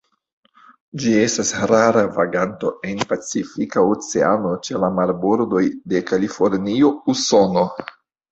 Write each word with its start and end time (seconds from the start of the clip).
Ĝi 1.01 1.11
estas 1.23 1.49
rara 1.71 2.01
vaganto 2.15 2.71
en 2.93 3.03
Pacifika 3.11 3.83
Oceano 3.91 4.55
ĉe 4.69 4.81
la 4.85 4.89
marbordoj 5.01 5.63
de 5.93 6.01
Kalifornio, 6.13 6.93
Usono. 7.15 7.67